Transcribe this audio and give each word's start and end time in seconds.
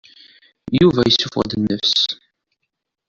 Yuba 0.79 1.01
yessuffeɣ-d 1.07 1.51
nnefs. 1.57 1.99